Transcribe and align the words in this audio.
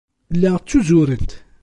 La 0.41 0.51
ttuzurent. 0.59 1.31